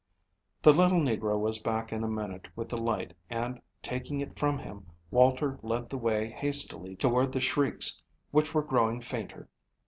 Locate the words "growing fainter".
8.63-9.47